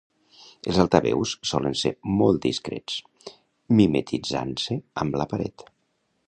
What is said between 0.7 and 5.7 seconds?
Els altaveus solen ser molt discrets, mimetitzant-se amb la paret.